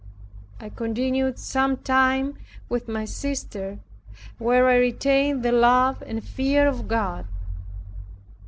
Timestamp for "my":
2.87-3.05